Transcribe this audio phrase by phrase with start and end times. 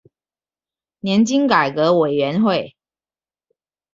[1.01, 2.75] 年金改革委員會